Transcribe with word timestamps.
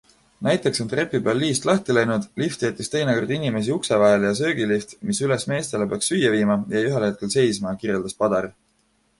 Näiteks 0.45 0.79
on 0.83 0.87
trepi 0.93 1.19
peal 1.25 1.39
liist 1.41 1.67
lahti 1.69 1.95
läinud, 1.97 2.25
lift 2.43 2.65
jättis 2.67 2.89
teinekord 2.95 3.33
inimesi 3.35 3.75
ukse 3.77 4.01
vahele 4.05 4.31
ja 4.31 4.39
söögilift, 4.41 4.97
mis 5.11 5.21
üles 5.27 5.47
meestele 5.53 5.89
peaks 5.93 6.11
süüa 6.13 6.35
viima, 6.37 6.57
jäi 6.77 6.83
ühel 6.89 7.07
hetkel 7.11 7.35
seisma, 7.37 7.79
kirjeldas 7.85 8.19
Padar. 8.25 8.51